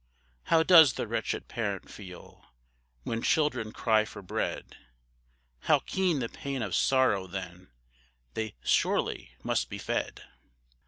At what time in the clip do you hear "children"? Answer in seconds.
3.21-3.71